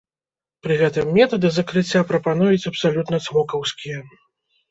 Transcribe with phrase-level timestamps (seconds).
[0.67, 3.99] Пры гэтым метады закрыцця прапануюць абсалютна цмокаўскія.